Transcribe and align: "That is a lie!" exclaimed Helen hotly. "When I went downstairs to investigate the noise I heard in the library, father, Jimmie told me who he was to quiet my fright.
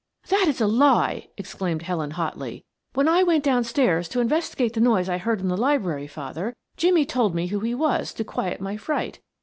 "That 0.29 0.47
is 0.47 0.59
a 0.59 0.65
lie!" 0.65 1.27
exclaimed 1.37 1.83
Helen 1.83 2.09
hotly. 2.09 2.65
"When 2.95 3.07
I 3.07 3.21
went 3.21 3.43
downstairs 3.43 4.09
to 4.09 4.19
investigate 4.19 4.73
the 4.73 4.79
noise 4.79 5.07
I 5.07 5.19
heard 5.19 5.41
in 5.41 5.47
the 5.47 5.55
library, 5.55 6.07
father, 6.07 6.55
Jimmie 6.75 7.05
told 7.05 7.35
me 7.35 7.45
who 7.45 7.59
he 7.59 7.75
was 7.75 8.11
to 8.15 8.23
quiet 8.23 8.59
my 8.59 8.77
fright. 8.77 9.19